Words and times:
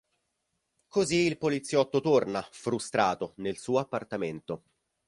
Così 0.87 1.15
il 1.27 1.37
poliziotto 1.37 2.01
torna, 2.01 2.41
frustrato, 2.49 3.33
nel 3.35 3.59
suo 3.59 3.77
appartamento. 3.77 4.63